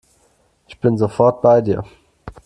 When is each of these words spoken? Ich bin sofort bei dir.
Ich 0.67 0.79
bin 0.79 0.97
sofort 0.97 1.43
bei 1.43 1.61
dir. 1.61 1.83